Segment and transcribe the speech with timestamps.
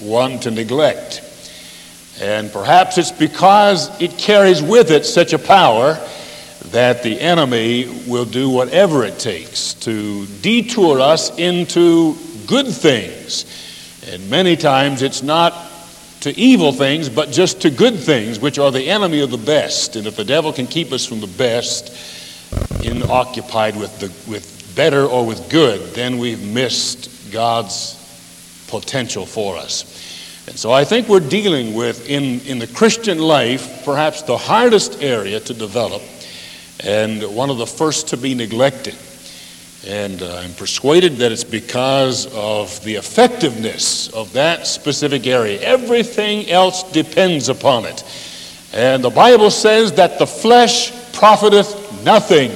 [0.00, 1.22] one to neglect.
[2.20, 5.98] And perhaps it's because it carries with it such a power
[6.66, 12.16] that the enemy will do whatever it takes to detour us into
[12.46, 13.44] good things.
[14.10, 15.54] And many times it's not
[16.20, 19.94] to evil things, but just to good things, which are the enemy of the best.
[19.96, 21.96] And if the devil can keep us from the best,
[22.82, 27.97] in occupied with the with better or with good, then we've missed God's
[28.68, 29.84] potential for us.
[30.48, 35.02] And so I think we're dealing with, in, in the Christian life, perhaps the hardest
[35.02, 36.00] area to develop
[36.80, 38.96] and one of the first to be neglected.
[39.86, 45.60] And uh, I'm persuaded that it's because of the effectiveness of that specific area.
[45.60, 48.02] Everything else depends upon it.
[48.72, 52.52] And the Bible says that the flesh profiteth nothing.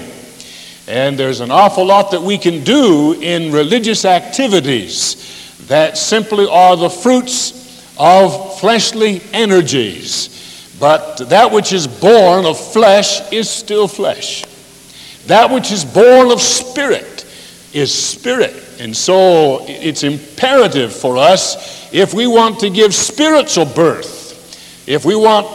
[0.89, 6.77] And there's an awful lot that we can do in religious activities that simply are
[6.77, 7.61] the fruits
[7.99, 10.77] of fleshly energies.
[10.81, 14.45] But that which is born of flesh is still flesh.
[15.27, 17.25] That which is born of spirit
[17.73, 18.81] is spirit.
[18.81, 25.15] And so it's imperative for us if we want to give spiritual birth, if we
[25.15, 25.47] want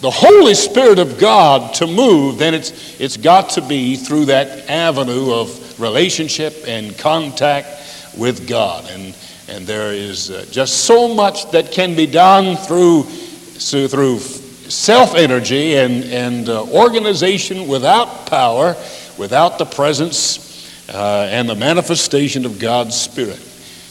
[0.00, 4.68] the Holy Spirit of God to move, then it's, it's got to be through that
[4.68, 7.68] avenue of relationship and contact
[8.16, 8.88] with God.
[8.90, 9.14] And
[9.48, 15.76] and there is uh, just so much that can be done through, through self energy
[15.76, 18.74] and, and uh, organization without power,
[19.18, 23.40] without the presence uh, and the manifestation of God's Spirit.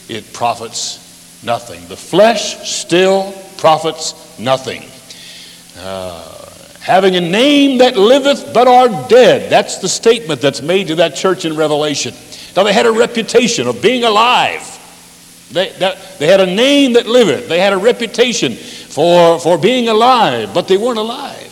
[0.10, 1.88] It profits nothing.
[1.88, 4.84] The flesh still profits nothing.
[5.78, 6.50] Uh,
[6.82, 9.50] having a name that liveth but are dead.
[9.50, 12.14] That's the statement that's made to that church in Revelation.
[12.56, 14.75] Now, they had a reputation of being alive.
[15.52, 17.48] They, that, they had a name that liveth.
[17.48, 21.52] They had a reputation for, for being alive, but they weren't alive.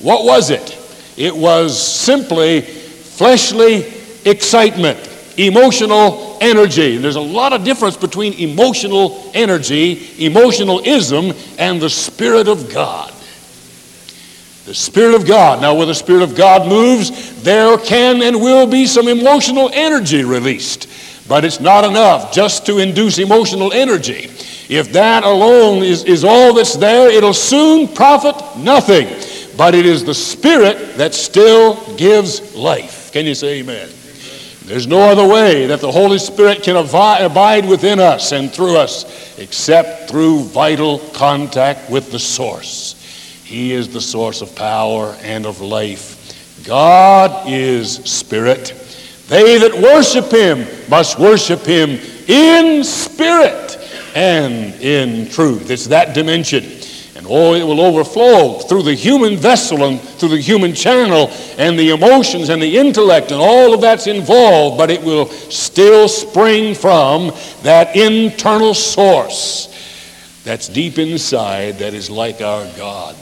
[0.00, 0.76] What was it?
[1.16, 3.92] It was simply fleshly
[4.24, 4.98] excitement,
[5.36, 6.96] emotional energy.
[6.96, 13.12] There's a lot of difference between emotional energy, emotionalism, and the Spirit of God.
[14.64, 15.60] The Spirit of God.
[15.60, 20.24] Now, where the Spirit of God moves, there can and will be some emotional energy
[20.24, 20.88] released.
[21.30, 24.24] But it's not enough just to induce emotional energy.
[24.68, 29.06] If that alone is, is all that's there, it'll soon profit nothing.
[29.56, 33.12] But it is the Spirit that still gives life.
[33.12, 33.88] Can you say amen?
[34.64, 39.38] There's no other way that the Holy Spirit can abide within us and through us
[39.38, 42.96] except through vital contact with the source.
[43.44, 46.64] He is the source of power and of life.
[46.66, 48.79] God is Spirit.
[49.30, 53.78] They that worship him must worship him in spirit
[54.16, 55.70] and in truth.
[55.70, 56.64] It's that dimension.
[57.14, 61.78] And oh, it will overflow through the human vessel and through the human channel and
[61.78, 66.74] the emotions and the intellect and all of that's involved, but it will still spring
[66.74, 67.30] from
[67.62, 69.68] that internal source
[70.42, 73.14] that's deep inside that is like our God.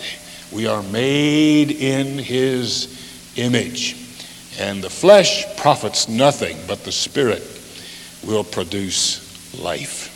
[0.51, 4.08] We are made in his image.
[4.59, 7.43] And the flesh profits nothing, but the Spirit
[8.27, 9.25] will produce
[9.61, 10.15] life.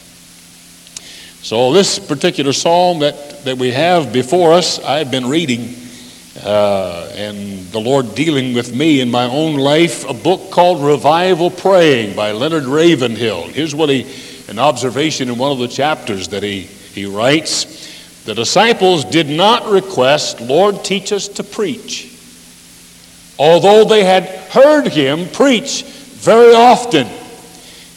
[1.42, 5.74] So, this particular psalm that, that we have before us, I've been reading,
[6.44, 11.50] uh, and the Lord dealing with me in my own life, a book called Revival
[11.50, 13.48] Praying by Leonard Ravenhill.
[13.48, 14.06] Here's what he,
[14.48, 19.66] an observation in one of the chapters that he, he writes The disciples did not
[19.70, 22.11] request, Lord, teach us to preach
[23.42, 27.08] although they had heard him preach very often.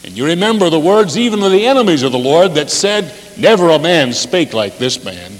[0.02, 3.70] And you remember the words even of the enemies of the Lord that said, Never
[3.70, 5.30] a man spake like this man.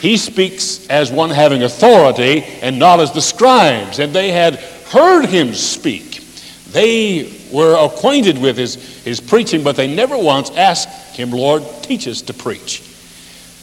[0.00, 3.98] He speaks as one having authority and not as the scribes.
[3.98, 4.60] And they had
[4.90, 6.20] heard him speak.
[6.68, 12.06] They were acquainted with his, his preaching, but they never once asked him, Lord, teach
[12.06, 12.91] us to preach.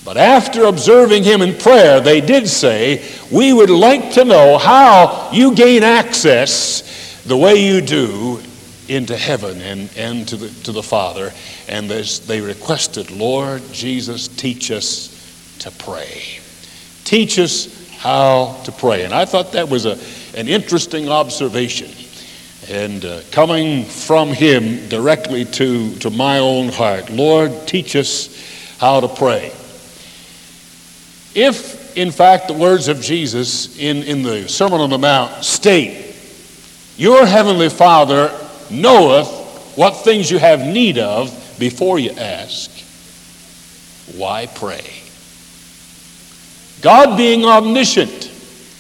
[0.06, 5.30] But after observing him in prayer, they did say, We would like to know how
[5.31, 8.42] you gain access the way you do
[8.88, 11.31] into heaven and, and to, the, to the Father.
[11.68, 16.40] And they requested, Lord Jesus, teach us to pray.
[17.04, 19.04] Teach us how to pray.
[19.04, 19.98] And I thought that was a,
[20.38, 21.92] an interesting observation.
[22.69, 29.02] And uh, coming from him directly to, to my own heart, Lord, teach us how
[29.02, 29.52] to pray.
[31.36, 36.16] If, in fact, the words of Jesus in, in the Sermon on the Mount state,
[36.98, 38.31] Your heavenly Father
[38.70, 39.30] knoweth
[39.76, 42.72] what things you have need of before you ask,
[44.16, 44.84] why pray?
[46.81, 48.26] God being omniscient,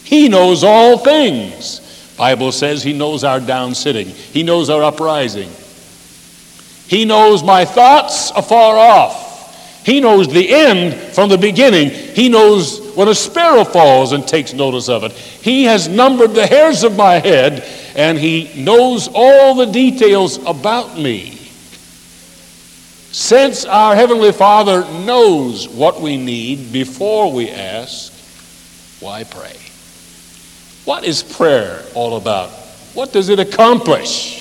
[0.03, 1.81] He knows all things.
[2.17, 4.07] Bible says He knows our down sitting.
[4.07, 5.49] He knows our uprising.
[6.87, 9.28] He knows my thoughts afar off.
[9.85, 11.89] He knows the end from the beginning.
[11.89, 15.11] He knows when a sparrow falls and takes notice of it.
[15.13, 17.63] He has numbered the hairs of my head
[17.95, 21.35] and he knows all the details about me.
[23.11, 28.13] Since our Heavenly Father knows what we need before we ask,
[29.01, 29.55] why pray?
[30.85, 32.49] What is prayer all about?
[32.93, 34.38] What does it accomplish?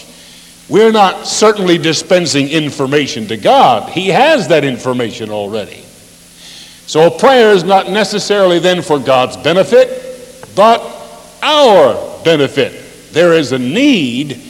[0.69, 3.91] We're not certainly dispensing information to God.
[3.91, 5.83] He has that information already.
[6.87, 10.83] So prayer is not necessarily then for God's benefit, but
[11.43, 13.13] our benefit.
[13.13, 14.41] There is a need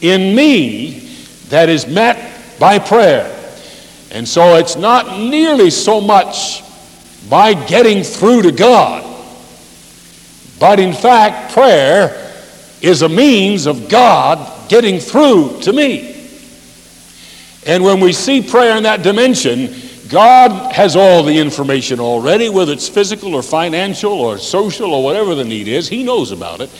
[0.00, 1.00] in me
[1.48, 3.36] that is met by prayer.
[4.12, 6.64] And so it's not nearly so much
[7.28, 9.04] by getting through to God,
[10.58, 12.32] but in fact, prayer
[12.82, 14.38] is a means of God
[14.70, 16.16] getting through to me.
[17.66, 19.74] And when we see prayer in that dimension,
[20.08, 25.34] God has all the information already, whether it's physical or financial or social or whatever
[25.34, 25.88] the need is.
[25.88, 26.70] He knows about it.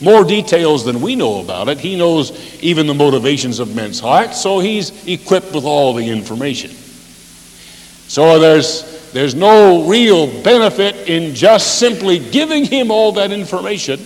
[0.00, 1.78] More details than we know about it.
[1.78, 2.30] He knows
[2.62, 6.70] even the motivations of men's hearts, so he's equipped with all the information.
[6.70, 14.00] So there's, there's no real benefit in just simply giving him all that information.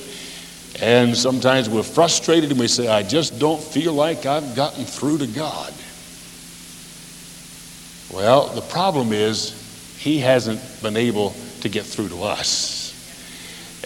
[0.81, 5.19] And sometimes we're frustrated and we say, I just don't feel like I've gotten through
[5.19, 5.73] to God.
[8.12, 12.87] Well, the problem is he hasn't been able to get through to us.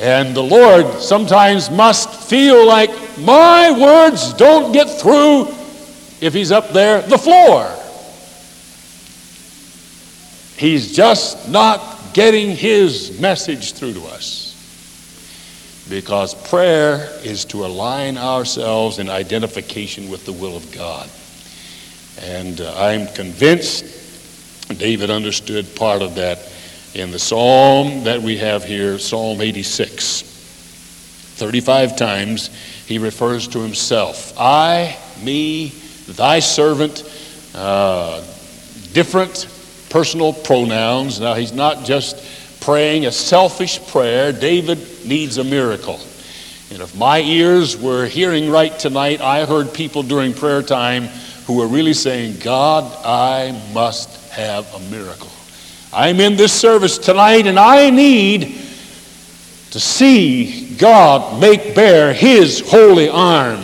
[0.00, 5.48] And the Lord sometimes must feel like my words don't get through
[6.20, 7.74] if he's up there, the floor.
[10.56, 14.39] He's just not getting his message through to us.
[15.90, 21.10] Because prayer is to align ourselves in identification with the will of God.
[22.22, 23.84] And uh, I'm convinced
[24.78, 26.38] David understood part of that
[26.94, 30.22] in the psalm that we have here, Psalm 86.
[30.22, 32.50] 35 times
[32.86, 35.70] he refers to himself I, me,
[36.06, 37.02] thy servant,
[37.54, 38.20] uh,
[38.92, 39.48] different
[39.90, 41.18] personal pronouns.
[41.18, 44.32] Now, he's not just praying a selfish prayer.
[44.32, 46.00] David needs a miracle.
[46.70, 51.04] And if my ears were hearing right tonight, I heard people during prayer time
[51.46, 55.30] who were really saying, God, I must have a miracle.
[55.92, 58.56] I'm in this service tonight and I need
[59.72, 63.60] to see God make bare his holy arm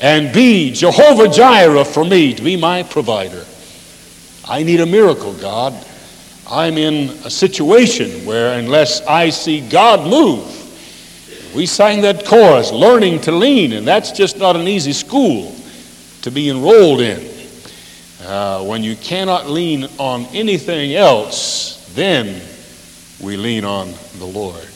[0.00, 3.44] and be Jehovah Jireh for me, to be my provider.
[4.48, 5.74] I need a miracle, God.
[6.52, 10.44] I'm in a situation where unless I see God move,
[11.56, 15.56] we sang that chorus, learning to lean, and that's just not an easy school
[16.20, 17.26] to be enrolled in.
[18.22, 22.42] Uh, when you cannot lean on anything else, then
[23.18, 24.68] we lean on the Lord.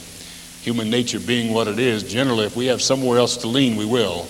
[0.62, 3.84] Human nature being what it is, generally, if we have somewhere else to lean, we
[3.84, 4.20] will.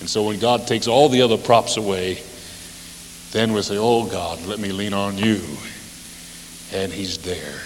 [0.00, 2.22] And so when God takes all the other props away,
[3.30, 5.40] then we say, Oh God, let me lean on you.
[6.74, 7.60] And He's there.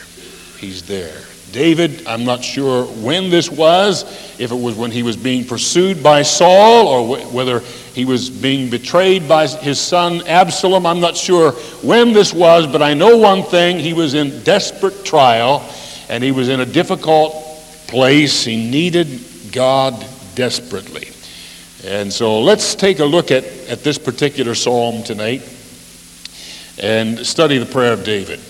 [0.59, 1.25] He's there.
[1.53, 4.03] David, I'm not sure when this was,
[4.38, 7.61] if it was when he was being pursued by Saul or whether
[7.95, 10.85] he was being betrayed by his son Absalom.
[10.85, 15.05] I'm not sure when this was, but I know one thing he was in desperate
[15.05, 15.67] trial
[16.11, 17.33] and he was in a difficult
[17.87, 18.45] place.
[18.45, 21.09] He needed God desperately.
[21.85, 25.43] And so let's take a look at, at this particular psalm tonight
[26.81, 28.41] and study the prayer of David.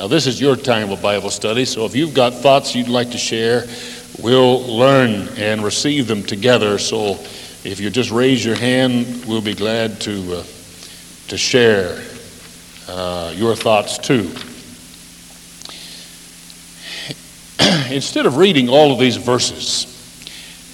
[0.00, 3.10] Now, this is your time of Bible study, so if you've got thoughts you'd like
[3.10, 3.66] to share,
[4.22, 6.78] we'll learn and receive them together.
[6.78, 7.18] So
[7.64, 10.42] if you just raise your hand, we'll be glad to, uh,
[11.28, 12.02] to share
[12.88, 14.30] uh, your thoughts too.
[17.94, 19.84] Instead of reading all of these verses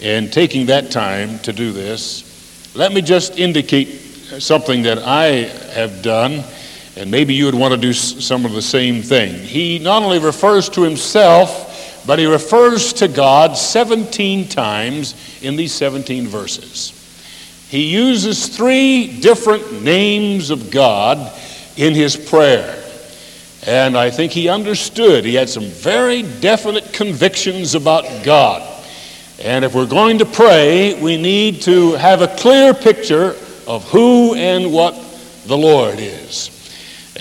[0.00, 3.88] and taking that time to do this, let me just indicate
[4.38, 6.45] something that I have done
[6.96, 9.34] and maybe you would want to do some of the same thing.
[9.34, 15.72] He not only refers to himself, but he refers to God 17 times in these
[15.72, 16.92] 17 verses.
[17.68, 21.32] He uses three different names of God
[21.76, 22.82] in his prayer.
[23.66, 25.24] And I think he understood.
[25.24, 28.62] He had some very definite convictions about God.
[29.42, 33.36] And if we're going to pray, we need to have a clear picture
[33.66, 34.94] of who and what
[35.46, 36.55] the Lord is.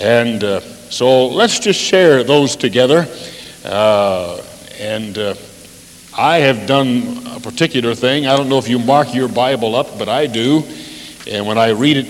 [0.00, 3.06] And uh, so let's just share those together.
[3.64, 4.42] Uh,
[4.78, 5.34] and uh,
[6.16, 8.26] I have done a particular thing.
[8.26, 10.62] I don't know if you mark your Bible up, but I do.
[11.28, 12.06] And when I read it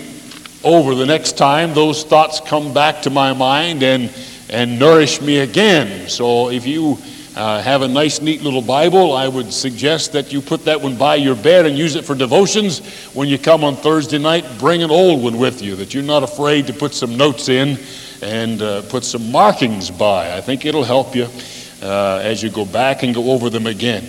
[0.64, 4.12] over the next time, those thoughts come back to my mind and,
[4.50, 6.09] and nourish me again.
[6.09, 6.99] So if you
[7.37, 10.97] uh, have a nice, neat little Bible, I would suggest that you put that one
[10.97, 12.78] by your bed and use it for devotions.
[13.12, 16.23] When you come on Thursday night, bring an old one with you that you're not
[16.23, 17.78] afraid to put some notes in
[18.23, 20.35] and uh, put some markings by.
[20.35, 21.28] I think it'll help you
[21.83, 24.05] uh, as you go back and go over them again.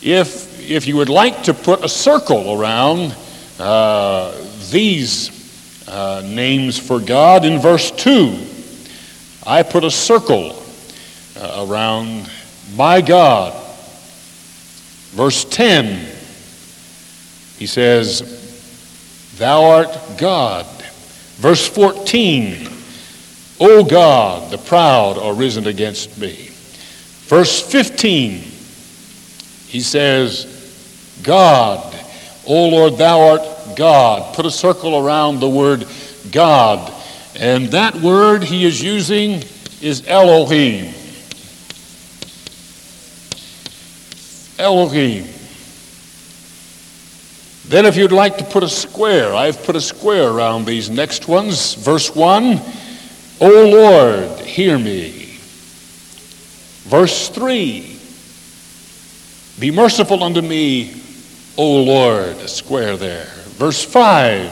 [0.00, 3.14] If, if you would like to put a circle around
[3.60, 4.34] uh,
[4.70, 8.38] these uh, names for God in verse 2,
[9.46, 10.61] I put a circle
[11.36, 12.30] uh, around
[12.74, 13.52] my God.
[15.12, 16.06] Verse 10,
[17.58, 20.66] he says, Thou art God.
[21.36, 22.68] Verse 14,
[23.60, 26.48] O God, the proud are risen against me.
[27.28, 28.38] Verse 15,
[29.68, 31.94] he says, God,
[32.46, 34.34] O Lord, thou art God.
[34.34, 35.86] Put a circle around the word
[36.30, 36.92] God.
[37.36, 39.42] And that word he is using
[39.80, 40.92] is Elohim.
[44.62, 45.24] Elohim.
[47.68, 51.28] Then, if you'd like to put a square, I've put a square around these next
[51.28, 51.74] ones.
[51.74, 52.60] Verse 1
[53.40, 55.36] O Lord, hear me.
[56.84, 57.98] Verse 3
[59.58, 60.94] Be merciful unto me,
[61.56, 63.26] O Lord, a square there.
[63.56, 64.50] Verse 5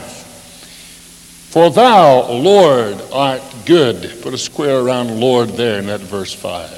[1.51, 4.21] For thou, Lord, art good.
[4.21, 6.69] Put a square around Lord there in that verse 5.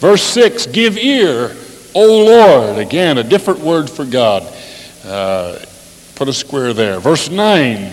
[0.00, 1.56] Verse 6 Give ear
[1.94, 4.50] O Lord, again, a different word for God.
[5.04, 5.58] Uh,
[6.14, 7.00] put a square there.
[7.00, 7.90] Verse 9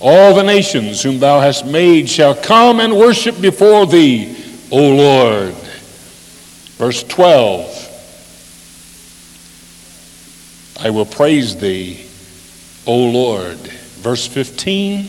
[0.00, 4.36] All the nations whom thou hast made shall come and worship before thee,
[4.70, 5.54] O Lord.
[6.78, 7.82] Verse 12
[10.80, 12.04] I will praise thee,
[12.86, 13.58] O Lord.
[13.58, 15.08] Verse 15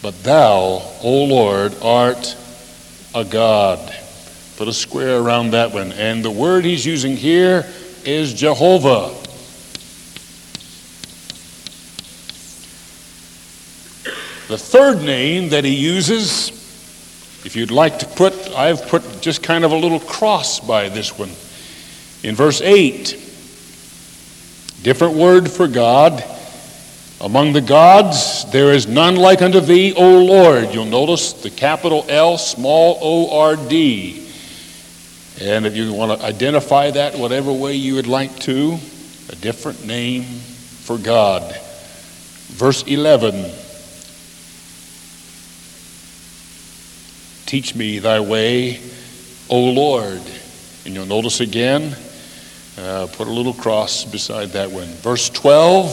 [0.00, 2.36] But thou, O Lord, art
[3.14, 3.97] a God.
[4.58, 5.92] Put a square around that one.
[5.92, 7.64] And the word he's using here
[8.04, 9.10] is Jehovah.
[14.48, 16.48] The third name that he uses,
[17.46, 21.16] if you'd like to put, I've put just kind of a little cross by this
[21.16, 21.30] one.
[22.28, 23.10] In verse 8,
[24.82, 26.24] different word for God.
[27.20, 30.74] Among the gods, there is none like unto thee, O Lord.
[30.74, 34.24] You'll notice the capital L, small o r d.
[35.40, 38.78] And if you want to identify that whatever way you would like to,
[39.30, 41.56] a different name for God.
[42.48, 43.52] Verse 11
[47.46, 48.78] Teach me thy way,
[49.48, 50.20] O Lord.
[50.84, 51.96] And you'll notice again,
[52.76, 54.86] uh, put a little cross beside that one.
[54.86, 55.86] Verse 12,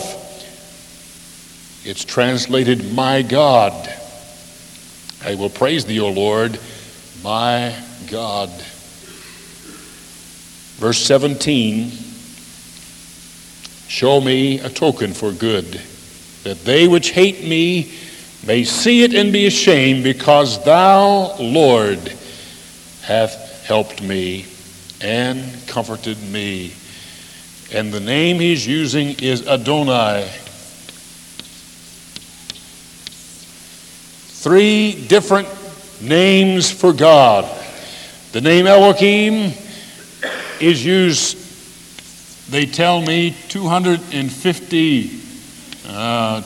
[1.85, 3.73] it's translated, My God.
[5.23, 6.59] I will praise thee, O Lord,
[7.23, 7.73] my
[8.11, 8.49] God.
[10.77, 11.91] Verse 17
[13.88, 15.79] Show me a token for good,
[16.44, 17.94] that they which hate me
[18.46, 22.00] may see it and be ashamed, because thou, Lord,
[23.03, 24.46] hath helped me
[25.01, 26.74] and comforted me.
[27.74, 30.27] And the name he's using is Adonai.
[34.44, 35.48] Three different
[36.01, 37.46] names for God.
[38.34, 39.53] The name Elohim
[40.62, 41.38] is used,
[42.51, 45.12] they tell me, 250
[45.88, 46.41] uh,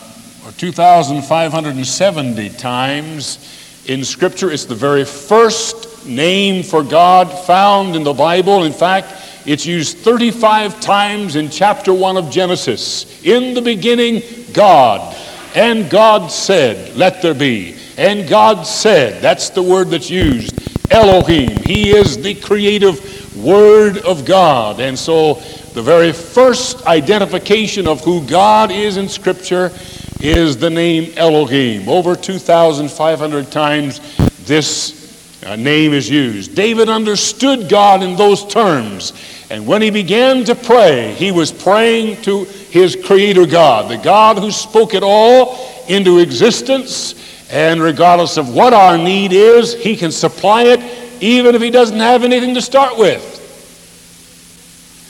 [0.45, 4.51] or 2,570 times in Scripture.
[4.51, 8.63] It's the very first name for God found in the Bible.
[8.63, 9.13] In fact,
[9.45, 13.23] it's used 35 times in chapter 1 of Genesis.
[13.23, 14.21] In the beginning,
[14.53, 15.15] God.
[15.55, 17.79] And God said, Let there be.
[17.99, 20.57] And God said, that's the word that's used.
[20.89, 21.49] Elohim.
[21.63, 24.79] He is the creative Word of God.
[24.79, 25.35] And so
[25.73, 29.71] the very first identification of who God is in Scripture
[30.19, 31.87] is the name Elohim.
[31.87, 33.99] Over 2,500 times
[34.45, 34.99] this
[35.45, 36.55] uh, name is used.
[36.55, 39.13] David understood God in those terms.
[39.49, 44.37] And when he began to pray, he was praying to his Creator God, the God
[44.37, 47.15] who spoke it all into existence.
[47.51, 50.79] And regardless of what our need is, he can supply it
[51.21, 53.35] even if he doesn't have anything to start with.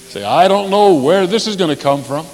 [0.09, 2.25] Say, I don't know where this is going to come from.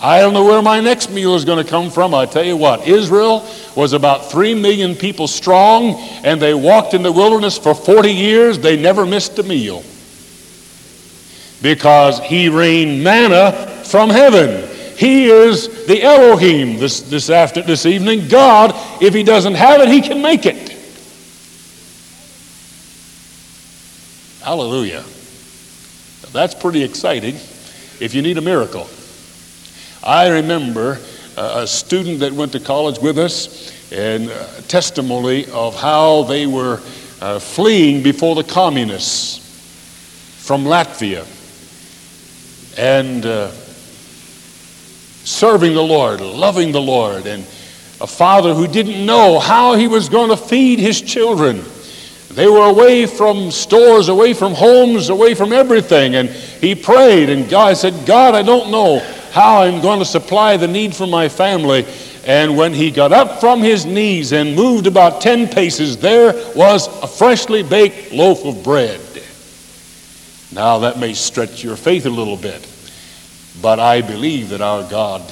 [0.00, 2.14] I don't know where my next meal is going to come from.
[2.14, 3.44] I tell you what, Israel
[3.74, 8.60] was about 3 million people strong, and they walked in the wilderness for 40 years.
[8.60, 9.82] They never missed a meal
[11.60, 14.68] because he rained manna from heaven.
[14.96, 18.28] He is the Elohim this, this, after, this evening.
[18.28, 18.72] God,
[19.02, 20.77] if he doesn't have it, he can make it.
[24.48, 25.04] Hallelujah.
[26.32, 27.34] That's pretty exciting
[28.00, 28.88] if you need a miracle.
[30.02, 30.98] I remember
[31.36, 34.30] a student that went to college with us and
[34.66, 36.80] testimony of how they were
[37.20, 39.36] uh, fleeing before the communists
[40.46, 41.26] from Latvia
[42.78, 43.50] and uh,
[45.26, 47.42] serving the Lord, loving the Lord, and
[48.00, 51.62] a father who didn't know how he was going to feed his children.
[52.38, 56.14] They were away from stores, away from homes, away from everything.
[56.14, 59.00] And he prayed, and God said, God, I don't know
[59.32, 61.84] how I'm going to supply the need for my family.
[62.24, 66.86] And when he got up from his knees and moved about 10 paces, there was
[67.02, 69.00] a freshly baked loaf of bread.
[70.52, 72.64] Now, that may stretch your faith a little bit,
[73.60, 75.22] but I believe that our God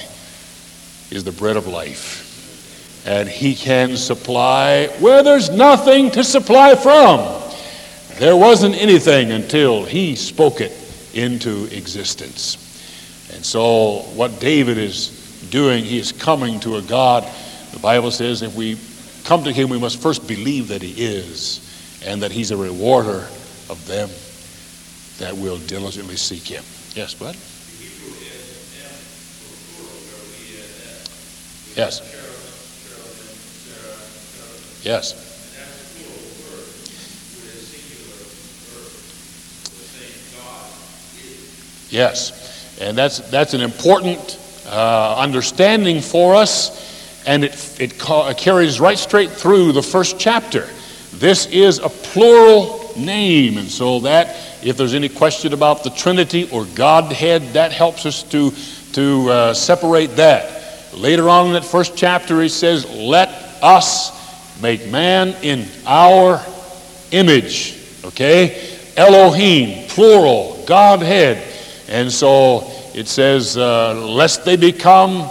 [1.12, 2.25] is the bread of life.
[3.06, 7.42] And he can supply where there's nothing to supply from.
[8.18, 10.72] There wasn't anything until he spoke it
[11.14, 12.56] into existence.
[13.34, 17.24] And so, what David is doing, he is coming to a God.
[17.72, 18.78] The Bible says if we
[19.24, 21.62] come to him, we must first believe that he is
[22.06, 23.28] and that he's a rewarder
[23.68, 24.08] of them
[25.18, 26.64] that will diligently seek him.
[26.94, 27.36] Yes, bud?
[31.76, 32.25] Yes.
[34.86, 35.24] Yes.
[41.90, 42.78] Yes.
[42.80, 44.38] And that's, that's an important
[44.68, 50.68] uh, understanding for us, and it, it ca- carries right straight through the first chapter.
[51.14, 56.48] This is a plural name, and so that, if there's any question about the Trinity
[56.52, 58.52] or Godhead, that helps us to,
[58.92, 60.94] to uh, separate that.
[60.94, 63.30] Later on in that first chapter, he says, Let
[63.62, 64.25] us
[64.60, 66.44] make man in our
[67.10, 67.78] image.
[68.04, 68.76] Okay?
[68.96, 71.42] Elohim, plural, Godhead.
[71.88, 75.28] And so it says, uh, lest they become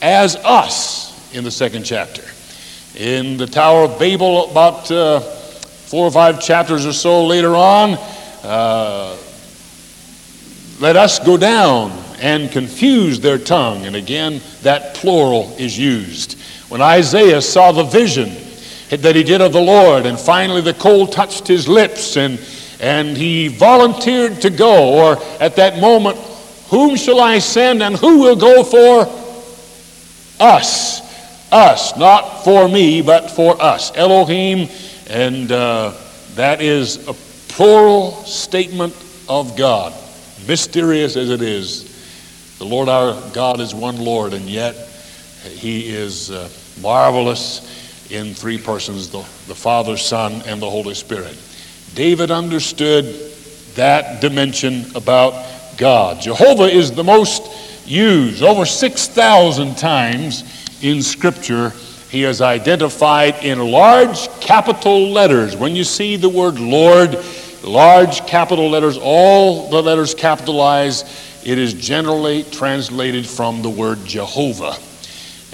[0.00, 2.22] as us in the second chapter.
[2.96, 7.94] In the Tower of Babel, about uh, four or five chapters or so later on,
[8.44, 9.16] uh,
[10.80, 13.86] let us go down and confuse their tongue.
[13.86, 16.38] And again, that plural is used.
[16.68, 18.30] When Isaiah saw the vision
[18.90, 22.40] that he did of the Lord, and finally the coal touched his lips, and,
[22.80, 26.16] and he volunteered to go, or at that moment,
[26.68, 29.06] whom shall I send and who will go for
[30.40, 31.06] us?
[31.50, 33.90] Us, not for me, but for us.
[33.94, 34.68] Elohim,
[35.08, 35.94] and uh,
[36.34, 37.14] that is a
[37.48, 38.94] plural statement
[39.28, 39.94] of God,
[40.46, 42.56] mysterious as it is.
[42.58, 44.74] The Lord our God is one Lord, and yet
[45.44, 46.48] He is uh,
[46.80, 47.77] marvelous
[48.10, 51.36] in three persons the, the Father, Son, and the Holy Spirit.
[51.94, 53.04] David understood
[53.74, 56.20] that dimension about God.
[56.20, 60.44] Jehovah is the most used, over 6,000 times
[60.82, 61.72] in Scripture.
[62.10, 65.56] He is identified in large capital letters.
[65.56, 67.16] When you see the word Lord,
[67.62, 71.06] large capital letters, all the letters capitalized,
[71.44, 74.76] it is generally translated from the word Jehovah.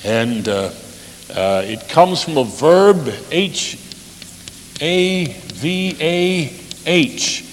[0.05, 0.71] And uh,
[1.31, 3.79] uh, it comes from a verb, H
[4.81, 7.45] A V A H,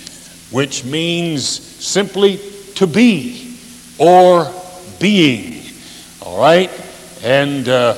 [0.51, 2.39] which means simply
[2.75, 3.57] to be
[3.97, 4.51] or
[4.99, 5.63] being.
[6.21, 6.69] All right?
[7.23, 7.95] And uh,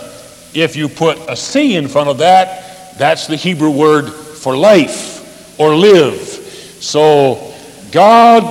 [0.54, 5.60] if you put a C in front of that, that's the Hebrew word for life
[5.60, 6.20] or live.
[6.20, 7.54] So
[7.92, 8.44] God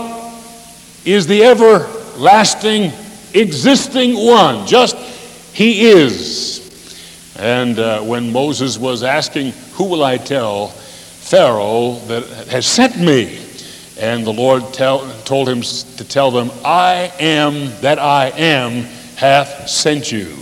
[1.04, 2.92] is the everlasting,
[3.34, 4.66] existing one.
[4.66, 4.96] Just
[5.54, 6.61] He is.
[7.42, 13.44] And uh, when Moses was asking, Who will I tell Pharaoh that has sent me?
[13.98, 18.84] And the Lord tell, told him to tell them, I am that I am
[19.16, 20.36] hath sent you.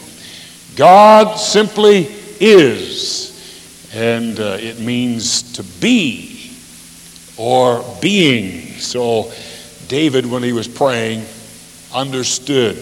[0.77, 2.07] God simply
[2.39, 3.91] is.
[3.95, 6.53] And uh, it means to be
[7.39, 8.79] or being.
[8.79, 9.33] So
[9.89, 11.25] David, when he was praying,
[11.95, 12.77] understood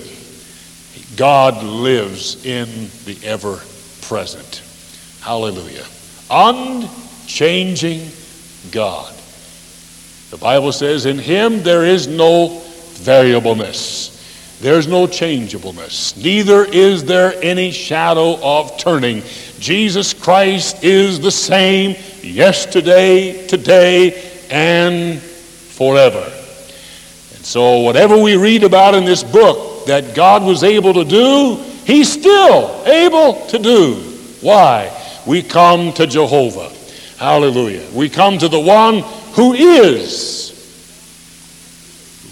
[1.17, 2.67] God lives in
[3.05, 3.61] the ever
[4.09, 4.63] present.
[5.21, 5.85] Hallelujah.
[6.31, 8.11] Unchanging
[8.73, 9.15] God.
[10.31, 12.61] The Bible says, In him there is no
[12.95, 14.15] variableness.
[14.61, 19.23] There's no changeableness, neither is there any shadow of turning.
[19.61, 26.25] Jesus Christ is the same yesterday, today, and forever.
[26.25, 31.65] And so, whatever we read about in this book that God was able to do,
[31.89, 33.95] He's still able to do.
[34.43, 34.93] Why?
[35.27, 36.71] We come to Jehovah.
[37.17, 37.89] Hallelujah.
[37.95, 38.99] We come to the one
[39.33, 40.53] who is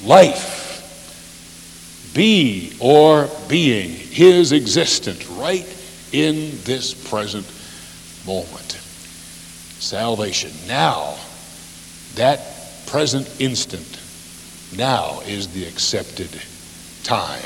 [0.05, 5.67] life be or being, his existence right
[6.13, 7.51] in this present
[8.27, 8.73] moment.
[9.81, 10.51] Salvation.
[10.69, 11.17] Now,
[12.17, 12.43] that
[12.89, 14.03] present instant,
[14.77, 16.43] now is the accepted
[17.05, 17.41] time.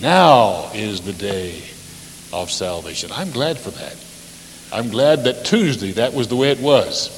[0.00, 1.62] Now is the day
[2.32, 3.10] of salvation.
[3.12, 3.96] I'm glad for that.
[4.72, 7.16] I'm glad that Tuesday that was the way it was.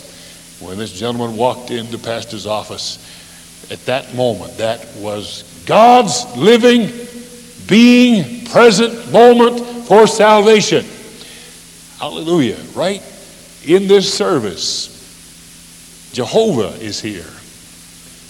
[0.61, 2.99] When this gentleman walked into pastor's office,
[3.71, 6.91] at that moment, that was God's living,
[7.69, 10.85] being, present moment for salvation.
[11.99, 12.59] Hallelujah.
[12.75, 13.03] Right
[13.65, 17.31] in this service, Jehovah is here.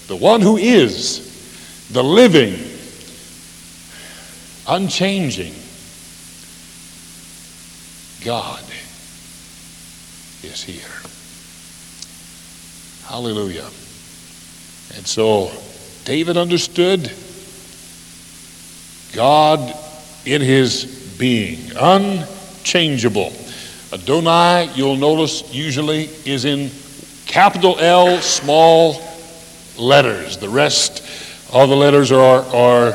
[0.07, 2.53] The one who is the living,
[4.67, 5.53] unchanging
[8.23, 8.63] God
[10.43, 10.79] is here.
[13.05, 13.69] Hallelujah.
[14.95, 15.51] And so
[16.05, 17.11] David understood
[19.13, 19.73] God
[20.25, 23.33] in his being, unchangeable.
[23.91, 26.71] Adonai, you'll notice, usually is in
[27.25, 29.01] capital L, small
[29.77, 30.37] letters.
[30.37, 31.01] The rest
[31.53, 32.91] of the letters are, are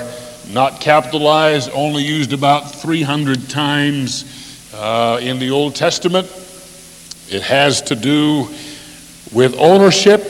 [0.53, 6.27] not capitalized, only used about 300 times uh, in the Old Testament.
[7.31, 8.49] It has to do
[9.33, 10.23] with ownership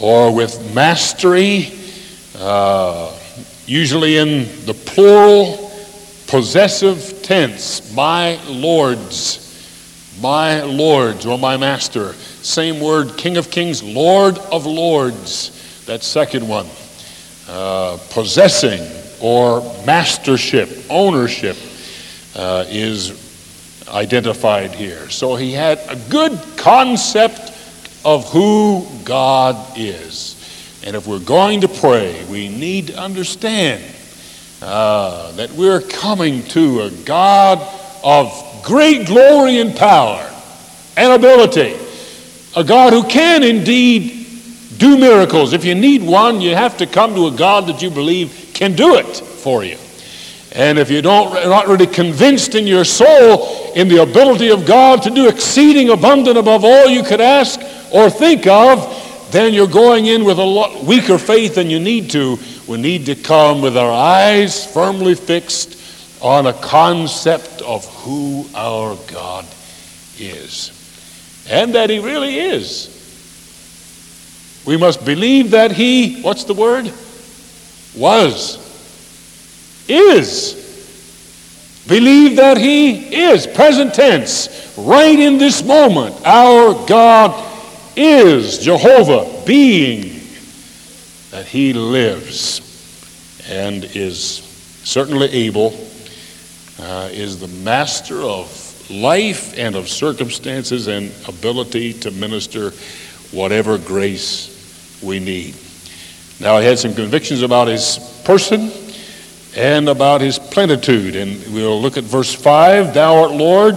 [0.00, 1.72] or with mastery.
[2.38, 3.12] Uh,
[3.66, 5.68] usually in the plural
[6.28, 9.44] possessive tense, my lords,
[10.20, 12.12] my lords, or my master.
[12.12, 16.66] Same word, King of Kings, Lord of Lords, that second one.
[17.48, 21.56] Uh, possessing or mastership, ownership
[22.36, 23.26] uh, is
[23.88, 25.08] identified here.
[25.10, 27.40] So he had a good concept
[28.04, 30.34] of who God is.
[30.84, 33.82] And if we're going to pray, we need to understand
[34.62, 37.58] uh, that we're coming to a God
[38.04, 40.24] of great glory and power
[40.96, 41.76] and ability.
[42.56, 44.26] A God who can indeed
[44.78, 45.52] do miracles.
[45.52, 48.74] If you need one, you have to come to a God that you believe can
[48.74, 49.78] do it for you.
[50.52, 55.00] And if you don't, not really convinced in your soul in the ability of God
[55.02, 57.60] to do exceeding abundant above all you could ask
[57.94, 62.10] or think of, then you're going in with a lot weaker faith than you need
[62.10, 62.36] to.
[62.66, 65.76] We need to come with our eyes firmly fixed
[66.20, 69.46] on a concept of who our God
[70.18, 70.72] is
[71.48, 72.94] and that He really is.
[74.66, 76.92] We must believe that He, what's the word?
[77.96, 78.58] Was,
[79.88, 80.56] is.
[81.88, 86.14] Believe that He is, present tense, right in this moment.
[86.24, 87.44] Our God
[87.96, 90.18] is Jehovah, being
[91.30, 92.60] that he lives
[93.48, 94.18] and is
[94.84, 95.74] certainly able,
[96.80, 102.70] uh, is the master of life and of circumstances and ability to minister
[103.30, 105.54] whatever grace we need.
[106.40, 108.70] Now, I had some convictions about his person
[109.56, 113.74] and about his plenitude, and we'll look at verse 5 Thou art Lord,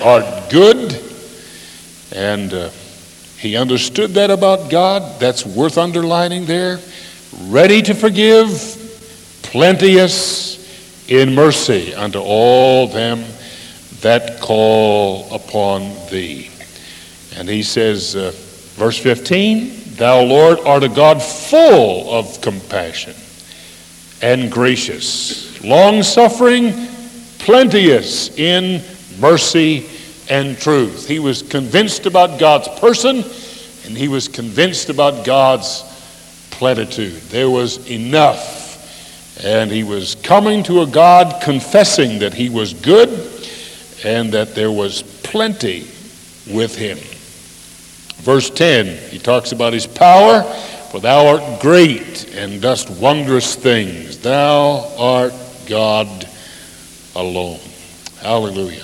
[0.00, 1.02] art good,
[2.14, 2.70] and uh,
[3.38, 5.18] he understood that about God.
[5.18, 6.78] That's worth underlining there.
[7.42, 8.48] Ready to forgive,
[9.42, 10.56] plenteous
[11.10, 13.24] in mercy unto all them
[14.02, 16.50] that call upon thee.
[17.36, 18.30] And he says, uh,
[18.76, 23.14] verse 15, Thou, Lord, art a God full of compassion
[24.20, 26.72] and gracious, long suffering,
[27.38, 28.82] plenteous in
[29.18, 29.88] mercy
[30.28, 31.08] and truth.
[31.08, 33.24] He was convinced about God's person
[33.86, 35.82] and he was convinced about God's
[36.50, 37.14] plenitude.
[37.30, 38.64] There was enough.
[39.44, 43.08] And he was coming to a God confessing that he was good
[44.04, 45.86] and that there was plenty
[46.50, 46.98] with him.
[48.26, 50.42] Verse 10, he talks about his power.
[50.90, 54.18] For thou art great and dost wondrous things.
[54.18, 55.32] Thou art
[55.66, 56.28] God
[57.14, 57.60] alone.
[58.20, 58.82] Hallelujah.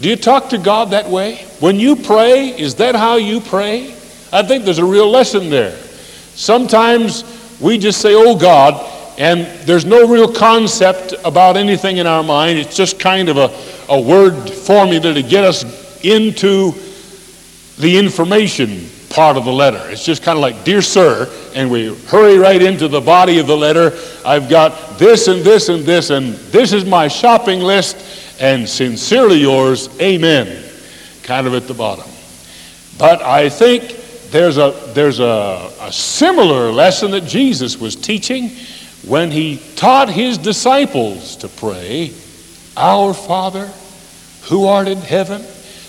[0.00, 1.44] Do you talk to God that way?
[1.60, 3.90] When you pray, is that how you pray?
[4.32, 5.76] I think there's a real lesson there.
[6.34, 7.24] Sometimes
[7.60, 12.58] we just say, oh God, and there's no real concept about anything in our mind.
[12.58, 16.72] It's just kind of a, a word formula to get us into
[17.78, 19.80] the information part of the letter.
[19.90, 23.46] It's just kind of like, Dear Sir, and we hurry right into the body of
[23.46, 23.96] the letter.
[24.24, 29.38] I've got this and this and this, and this is my shopping list, and sincerely
[29.38, 30.64] yours, amen.
[31.22, 32.10] Kind of at the bottom.
[32.98, 33.96] But I think
[34.30, 38.50] there's a, there's a, a similar lesson that Jesus was teaching
[39.06, 42.12] when he taught his disciples to pray,
[42.76, 43.70] Our Father,
[44.44, 45.42] who art in heaven,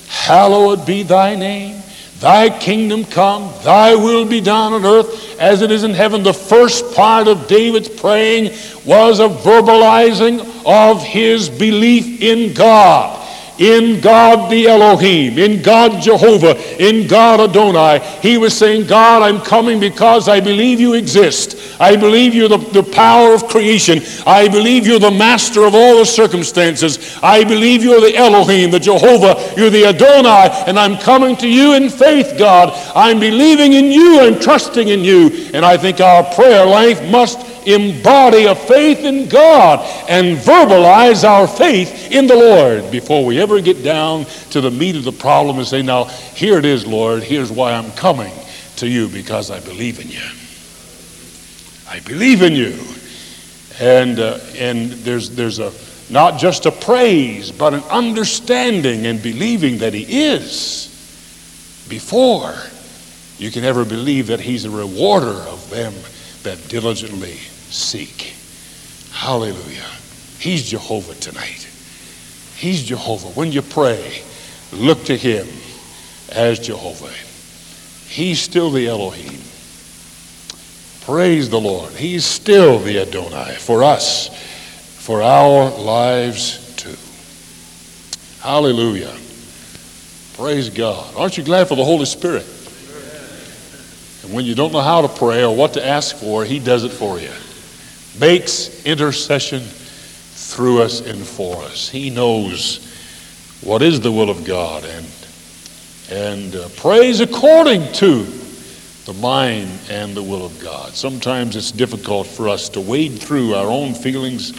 [0.09, 1.81] hallowed be thy name.
[2.19, 6.21] Thy kingdom come, thy will be done on earth as it is in heaven.
[6.21, 8.51] The first part of David's praying
[8.85, 13.18] was a verbalizing of his belief in God
[13.59, 17.99] in God the Elohim, in God Jehovah, in God Adonai.
[18.21, 21.57] He was saying, God, I'm coming because I believe you exist.
[21.79, 23.99] I believe you're the, the power of creation.
[24.25, 27.17] I believe you're the master of all the circumstances.
[27.21, 31.73] I believe you're the Elohim, the Jehovah, you're the Adonai, and I'm coming to you
[31.73, 32.73] in faith, God.
[32.95, 35.49] I'm believing in you, I'm trusting in you.
[35.53, 37.39] And I think our prayer life must
[37.73, 39.79] embody a faith in God
[40.09, 44.95] and verbalize our faith in the Lord before we ever get down to the meat
[44.95, 47.23] of the problem and say, Now, here it is, Lord.
[47.23, 48.33] Here's why I'm coming
[48.77, 50.27] to you because I believe in you.
[51.89, 52.77] I believe in you.
[53.79, 55.71] And, uh, and there's, there's a,
[56.11, 60.87] not just a praise, but an understanding and believing that He is
[61.89, 62.55] before
[63.37, 65.93] you can ever believe that He's a rewarder of them
[66.43, 68.35] that diligently seek.
[69.11, 69.89] Hallelujah.
[70.39, 71.67] He's Jehovah tonight.
[72.55, 73.27] He's Jehovah.
[73.29, 74.21] When you pray,
[74.71, 75.47] look to Him
[76.31, 77.13] as Jehovah.
[78.07, 79.41] He's still the Elohim.
[81.01, 81.91] Praise the Lord.
[81.93, 84.29] He's still the Adonai for us,
[85.03, 86.97] for our lives too.
[88.41, 89.15] Hallelujah.
[90.33, 91.15] Praise God.
[91.15, 92.45] Aren't you glad for the Holy Spirit?
[94.23, 96.83] And when you don't know how to pray or what to ask for, He does
[96.83, 97.31] it for you
[98.19, 101.89] makes intercession through us and for us.
[101.89, 102.85] He knows
[103.61, 105.07] what is the will of God and,
[106.11, 108.23] and uh, prays according to
[109.05, 110.93] the mind and the will of God.
[110.93, 114.53] Sometimes it's difficult for us to wade through our own feelings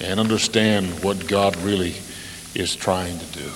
[0.00, 1.94] and understand what God really
[2.54, 3.50] is trying to do.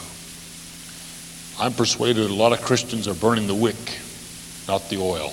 [1.59, 3.77] I'm persuaded a lot of Christians are burning the wick,
[4.67, 5.33] not the oil.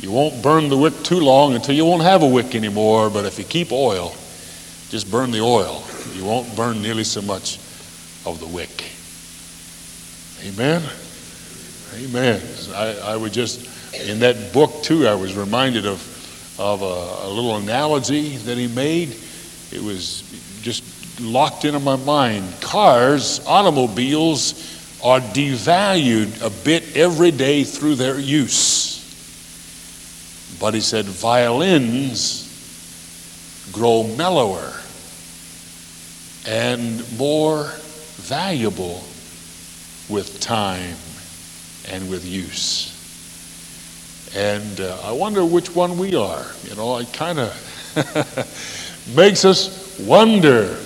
[0.00, 3.26] You won't burn the wick too long until you won't have a wick anymore, but
[3.26, 4.14] if you keep oil,
[4.88, 5.84] just burn the oil.
[6.14, 7.56] You won't burn nearly so much
[8.24, 8.90] of the wick.
[10.42, 10.82] Amen?
[11.96, 12.40] Amen.
[12.74, 16.00] I, I would just, in that book too, I was reminded of,
[16.58, 19.14] of a, a little analogy that he made.
[19.70, 20.22] It was
[20.62, 22.50] just locked into my mind.
[22.62, 24.54] Cars, automobiles,
[25.04, 28.89] are devalued a bit every day through their use.
[30.60, 32.46] But he said, violins
[33.72, 34.74] grow mellower
[36.46, 37.72] and more
[38.16, 39.02] valuable
[40.10, 40.96] with time
[41.88, 42.96] and with use.
[44.36, 46.44] And uh, I wonder which one we are.
[46.68, 50.76] You know, it kind of makes us wonder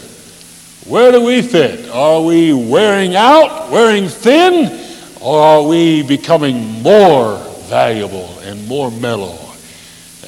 [0.86, 1.88] where do we fit?
[1.90, 4.80] Are we wearing out, wearing thin,
[5.20, 9.43] or are we becoming more valuable and more mellow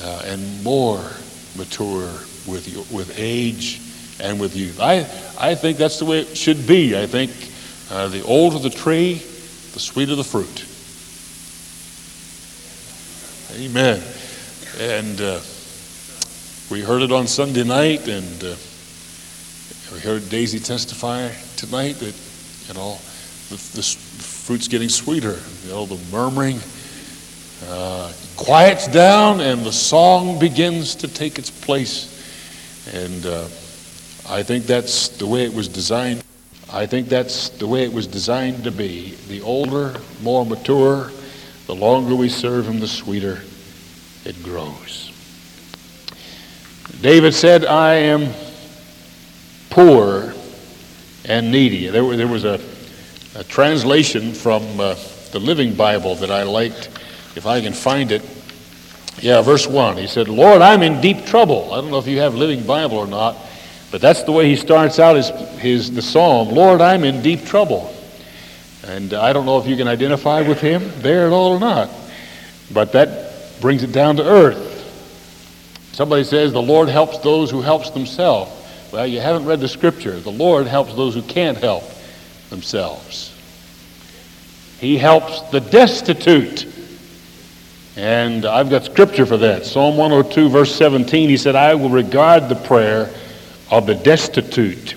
[0.00, 1.00] uh, and more
[1.56, 2.08] mature
[2.46, 3.80] with, with age
[4.20, 4.80] and with youth.
[4.80, 5.00] I,
[5.38, 6.96] I think that's the way it should be.
[6.96, 7.30] I think
[7.90, 10.64] uh, the older the tree, the sweeter the fruit.
[13.58, 14.02] Amen.
[14.78, 15.40] And uh,
[16.70, 18.56] we heard it on Sunday night, and uh,
[19.92, 22.14] we heard Daisy testify tonight that,
[22.68, 22.98] you know,
[23.48, 25.38] the, the fruit's getting sweeter.
[25.64, 26.60] You know, the murmuring
[27.64, 32.12] uh, quiets down and the song begins to take its place.
[32.92, 33.44] And uh,
[34.28, 36.22] I think that's the way it was designed.
[36.72, 39.14] I think that's the way it was designed to be.
[39.28, 41.10] The older, more mature,
[41.66, 43.42] the longer we serve Him, the sweeter
[44.24, 45.12] it grows.
[47.00, 48.32] David said, I am
[49.70, 50.34] poor
[51.24, 51.88] and needy.
[51.88, 52.60] There, there was a,
[53.34, 54.96] a translation from uh,
[55.32, 56.88] the Living Bible that I liked
[57.36, 58.22] if I can find it.
[59.20, 59.98] Yeah, verse 1.
[59.98, 61.72] He said, Lord, I'm in deep trouble.
[61.72, 63.36] I don't know if you have Living Bible or not,
[63.90, 66.48] but that's the way he starts out his, his, the psalm.
[66.48, 67.94] Lord, I'm in deep trouble.
[68.86, 71.90] And I don't know if you can identify with him there at all or not.
[72.72, 74.74] But that brings it down to earth.
[75.92, 78.52] Somebody says the Lord helps those who helps themselves.
[78.92, 80.18] Well, you haven't read the scripture.
[80.20, 81.84] The Lord helps those who can't help
[82.50, 83.32] themselves.
[84.78, 86.66] He helps the destitute.
[87.96, 89.64] And I've got scripture for that.
[89.64, 93.10] Psalm 102, verse 17, he said, I will regard the prayer
[93.70, 94.94] of the destitute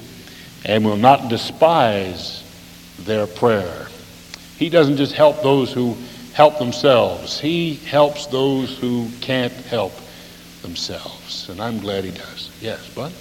[0.66, 2.44] and will not despise
[3.00, 3.88] their prayer.
[4.58, 5.96] He doesn't just help those who
[6.34, 9.94] help themselves, he helps those who can't help
[10.62, 11.50] themselves.
[11.50, 12.50] And I'm glad he does.
[12.62, 13.12] Yes, Bud?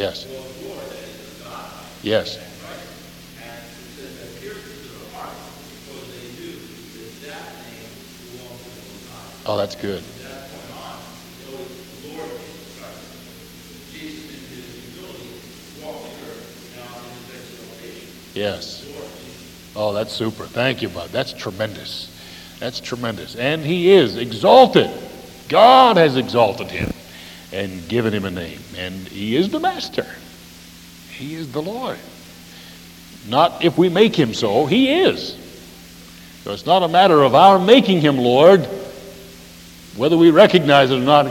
[0.00, 0.24] Yes.
[2.02, 2.38] Yes.
[9.44, 10.02] Oh, that's good.
[18.32, 18.86] Yes.
[19.76, 20.44] Oh, that's super.
[20.44, 21.10] Thank you, Bud.
[21.10, 22.10] That's tremendous.
[22.58, 23.36] That's tremendous.
[23.36, 24.90] And he is exalted.
[25.50, 26.89] God has exalted him
[27.60, 28.58] and given him a name.
[28.78, 30.06] And he is the master.
[31.10, 31.98] He is the Lord.
[33.28, 35.36] Not if we make him so, he is.
[36.42, 38.64] So it's not a matter of our making him Lord,
[39.94, 41.26] whether we recognize it or not,